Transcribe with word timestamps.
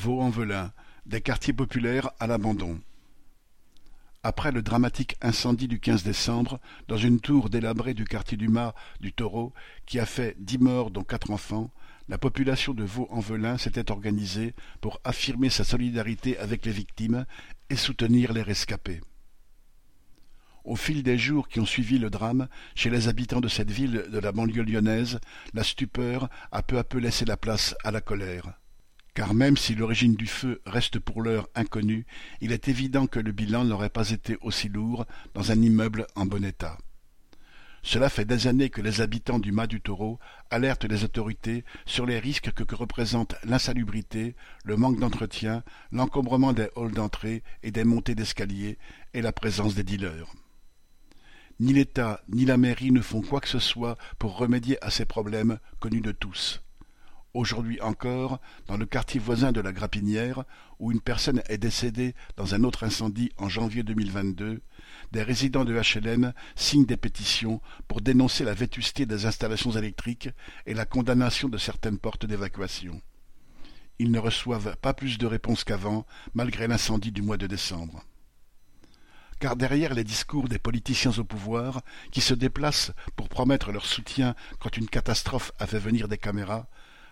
Vaux-en-Velin, 0.00 0.72
des 1.04 1.20
quartiers 1.20 1.52
populaires 1.52 2.10
à 2.20 2.26
l'abandon. 2.26 2.80
Après 4.22 4.50
le 4.50 4.62
dramatique 4.62 5.16
incendie 5.20 5.68
du 5.68 5.78
15 5.78 6.04
décembre, 6.04 6.58
dans 6.88 6.96
une 6.96 7.20
tour 7.20 7.50
délabrée 7.50 7.92
du 7.92 8.06
quartier 8.06 8.38
du 8.38 8.48
Mas 8.48 8.72
du 9.00 9.12
Taureau, 9.12 9.52
qui 9.84 9.98
a 9.98 10.06
fait 10.06 10.36
dix 10.38 10.56
morts 10.56 10.90
dont 10.90 11.04
quatre 11.04 11.30
enfants, 11.30 11.70
la 12.08 12.16
population 12.16 12.72
de 12.72 12.82
Vaux-en-Velin 12.82 13.58
s'était 13.58 13.90
organisée 13.90 14.54
pour 14.80 15.00
affirmer 15.04 15.50
sa 15.50 15.64
solidarité 15.64 16.38
avec 16.38 16.64
les 16.64 16.72
victimes 16.72 17.26
et 17.68 17.76
soutenir 17.76 18.32
les 18.32 18.42
rescapés. 18.42 19.02
Au 20.64 20.76
fil 20.76 21.02
des 21.02 21.18
jours 21.18 21.46
qui 21.46 21.60
ont 21.60 21.66
suivi 21.66 21.98
le 21.98 22.08
drame, 22.08 22.48
chez 22.74 22.88
les 22.88 23.08
habitants 23.08 23.42
de 23.42 23.48
cette 23.48 23.70
ville 23.70 24.06
de 24.10 24.18
la 24.18 24.32
banlieue 24.32 24.62
lyonnaise, 24.62 25.20
la 25.52 25.62
stupeur 25.62 26.30
a 26.52 26.62
peu 26.62 26.78
à 26.78 26.84
peu 26.84 26.96
laissé 26.96 27.26
la 27.26 27.36
place 27.36 27.74
à 27.84 27.90
la 27.90 28.00
colère. 28.00 28.54
Car 29.14 29.34
même 29.34 29.56
si 29.56 29.74
l'origine 29.74 30.14
du 30.14 30.26
feu 30.26 30.60
reste 30.66 30.98
pour 30.98 31.22
l'heure 31.22 31.48
inconnue, 31.54 32.06
il 32.40 32.52
est 32.52 32.68
évident 32.68 33.06
que 33.06 33.18
le 33.20 33.32
bilan 33.32 33.64
n'aurait 33.64 33.90
pas 33.90 34.10
été 34.10 34.38
aussi 34.40 34.68
lourd 34.68 35.04
dans 35.34 35.50
un 35.50 35.60
immeuble 35.60 36.06
en 36.14 36.26
bon 36.26 36.44
état. 36.44 36.78
Cela 37.82 38.10
fait 38.10 38.26
des 38.26 38.46
années 38.46 38.68
que 38.68 38.82
les 38.82 39.00
habitants 39.00 39.38
du 39.38 39.52
Mas 39.52 39.66
du 39.66 39.80
Taureau 39.80 40.18
alertent 40.50 40.84
les 40.84 41.02
autorités 41.02 41.64
sur 41.86 42.04
les 42.04 42.18
risques 42.18 42.52
que, 42.52 42.62
que 42.62 42.74
représente 42.74 43.34
l'insalubrité, 43.44 44.36
le 44.64 44.76
manque 44.76 45.00
d'entretien, 45.00 45.64
l'encombrement 45.90 46.52
des 46.52 46.68
halls 46.76 46.92
d'entrée 46.92 47.42
et 47.62 47.70
des 47.70 47.84
montées 47.84 48.14
d'escalier 48.14 48.78
et 49.14 49.22
la 49.22 49.32
présence 49.32 49.74
des 49.74 49.82
dealers. 49.82 50.30
Ni 51.58 51.72
l'État 51.72 52.22
ni 52.28 52.44
la 52.44 52.56
mairie 52.58 52.92
ne 52.92 53.00
font 53.00 53.22
quoi 53.22 53.40
que 53.40 53.48
ce 53.48 53.58
soit 53.58 53.96
pour 54.18 54.36
remédier 54.36 54.82
à 54.84 54.90
ces 54.90 55.04
problèmes 55.04 55.58
connus 55.78 56.00
de 56.00 56.12
tous. 56.12 56.62
Aujourd'hui 57.32 57.80
encore, 57.80 58.40
dans 58.66 58.76
le 58.76 58.86
quartier 58.86 59.20
voisin 59.20 59.52
de 59.52 59.60
la 59.60 59.72
Grapinière, 59.72 60.44
où 60.80 60.90
une 60.90 61.00
personne 61.00 61.42
est 61.48 61.58
décédée 61.58 62.16
dans 62.36 62.56
un 62.56 62.64
autre 62.64 62.82
incendie 62.82 63.30
en 63.38 63.48
janvier 63.48 63.84
2022, 63.84 64.60
des 65.12 65.22
résidents 65.22 65.64
de 65.64 65.74
HLM 65.74 66.32
signent 66.56 66.86
des 66.86 66.96
pétitions 66.96 67.60
pour 67.86 68.00
dénoncer 68.00 68.42
la 68.44 68.54
vétusté 68.54 69.06
des 69.06 69.26
installations 69.26 69.70
électriques 69.70 70.30
et 70.66 70.74
la 70.74 70.86
condamnation 70.86 71.48
de 71.48 71.58
certaines 71.58 71.98
portes 71.98 72.26
d'évacuation. 72.26 73.00
Ils 74.00 74.10
ne 74.10 74.18
reçoivent 74.18 74.76
pas 74.78 74.94
plus 74.94 75.16
de 75.16 75.26
réponses 75.26 75.62
qu'avant, 75.62 76.06
malgré 76.34 76.66
l'incendie 76.66 77.12
du 77.12 77.22
mois 77.22 77.36
de 77.36 77.46
décembre 77.46 78.04
car 79.40 79.56
derrière 79.56 79.94
les 79.94 80.04
discours 80.04 80.48
des 80.48 80.58
politiciens 80.58 81.18
au 81.18 81.24
pouvoir, 81.24 81.80
qui 82.12 82.20
se 82.20 82.34
déplacent 82.34 82.92
pour 83.16 83.30
promettre 83.30 83.72
leur 83.72 83.86
soutien 83.86 84.34
quand 84.58 84.76
une 84.76 84.86
catastrophe 84.86 85.50
a 85.58 85.66
fait 85.66 85.78
venir 85.78 86.08
des 86.08 86.18
caméras, 86.18 86.68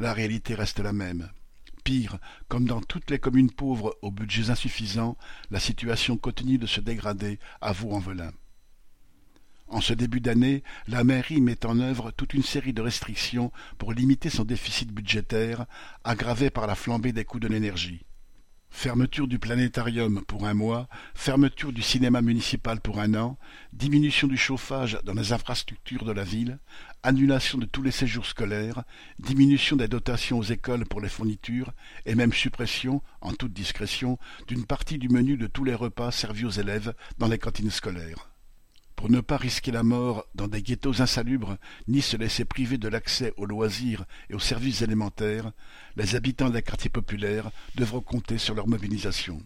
la 0.00 0.12
réalité 0.12 0.54
reste 0.54 0.80
la 0.80 0.92
même. 0.92 1.30
Pire, 1.84 2.18
comme 2.48 2.66
dans 2.66 2.80
toutes 2.80 3.10
les 3.10 3.18
communes 3.18 3.50
pauvres 3.50 3.96
aux 4.02 4.10
budgets 4.10 4.50
insuffisants, 4.50 5.16
la 5.50 5.60
situation 5.60 6.16
continue 6.16 6.58
de 6.58 6.66
se 6.66 6.80
dégrader 6.80 7.38
à 7.60 7.72
Vaux-en-Velin. 7.72 8.32
En 9.68 9.80
ce 9.80 9.92
début 9.92 10.20
d'année, 10.20 10.64
la 10.88 11.04
mairie 11.04 11.40
met 11.40 11.64
en 11.64 11.78
œuvre 11.78 12.10
toute 12.10 12.34
une 12.34 12.42
série 12.42 12.72
de 12.72 12.82
restrictions 12.82 13.52
pour 13.78 13.92
limiter 13.92 14.28
son 14.28 14.44
déficit 14.44 14.90
budgétaire, 14.90 15.66
aggravé 16.02 16.50
par 16.50 16.66
la 16.66 16.74
flambée 16.74 17.12
des 17.12 17.24
coûts 17.24 17.38
de 17.38 17.46
l'énergie. 17.46 18.04
Fermeture 18.70 19.28
du 19.28 19.38
planétarium 19.38 20.22
pour 20.26 20.46
un 20.46 20.54
mois, 20.54 20.88
fermeture 21.14 21.72
du 21.72 21.82
cinéma 21.82 22.22
municipal 22.22 22.80
pour 22.80 22.98
un 22.98 23.14
an, 23.14 23.36
diminution 23.74 24.26
du 24.26 24.38
chauffage 24.38 24.98
dans 25.04 25.12
les 25.12 25.32
infrastructures 25.32 26.04
de 26.04 26.12
la 26.12 26.24
ville, 26.24 26.58
annulation 27.02 27.58
de 27.58 27.66
tous 27.66 27.82
les 27.82 27.90
séjours 27.90 28.24
scolaires, 28.24 28.84
diminution 29.18 29.76
des 29.76 29.88
dotations 29.88 30.38
aux 30.38 30.44
écoles 30.44 30.86
pour 30.86 31.00
les 31.00 31.10
fournitures, 31.10 31.72
et 32.06 32.14
même 32.14 32.32
suppression, 32.32 33.02
en 33.20 33.34
toute 33.34 33.52
discrétion, 33.52 34.18
d'une 34.48 34.64
partie 34.64 34.98
du 34.98 35.10
menu 35.10 35.36
de 35.36 35.46
tous 35.46 35.64
les 35.64 35.74
repas 35.74 36.10
servis 36.10 36.46
aux 36.46 36.50
élèves 36.50 36.94
dans 37.18 37.28
les 37.28 37.38
cantines 37.38 37.70
scolaires 37.70 38.30
pour 39.00 39.08
ne 39.08 39.22
pas 39.22 39.38
risquer 39.38 39.72
la 39.72 39.82
mort 39.82 40.26
dans 40.34 40.46
des 40.46 40.60
ghettos 40.60 41.00
insalubres, 41.00 41.56
ni 41.88 42.02
se 42.02 42.18
laisser 42.18 42.44
priver 42.44 42.76
de 42.76 42.86
l'accès 42.86 43.32
aux 43.38 43.46
loisirs 43.46 44.04
et 44.28 44.34
aux 44.34 44.38
services 44.38 44.82
élémentaires, 44.82 45.52
les 45.96 46.16
habitants 46.16 46.50
des 46.50 46.60
quartiers 46.60 46.90
populaires 46.90 47.50
devront 47.76 48.02
compter 48.02 48.36
sur 48.36 48.54
leur 48.54 48.68
mobilisation. 48.68 49.40